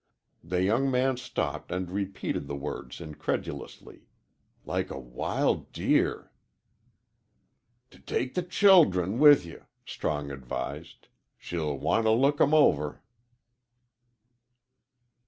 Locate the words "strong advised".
9.85-11.07